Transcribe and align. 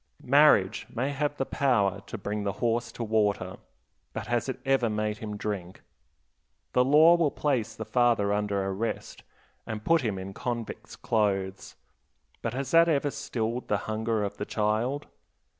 Marriage 0.25 0.87
may 0.89 1.11
have 1.11 1.37
the 1.37 1.45
power 1.45 2.01
to 2.07 2.17
bring 2.17 2.43
the 2.43 2.53
horse 2.53 2.91
to 2.91 3.03
water, 3.03 3.57
but 4.13 4.25
has 4.25 4.49
it 4.49 4.59
ever 4.65 4.89
made 4.89 5.19
him 5.19 5.37
drink? 5.37 5.83
The 6.73 6.83
law 6.83 7.13
will 7.15 7.29
place 7.29 7.75
the 7.75 7.85
father 7.85 8.33
under 8.33 8.63
arrest, 8.65 9.21
and 9.67 9.85
put 9.85 10.01
him 10.01 10.17
in 10.17 10.33
convict's 10.33 10.95
clothes; 10.95 11.75
but 12.41 12.55
has 12.55 12.71
that 12.71 12.89
ever 12.89 13.11
stilled 13.11 13.67
the 13.67 13.77
hunger 13.85 14.23
of 14.23 14.37
the 14.37 14.45
child? 14.47 15.05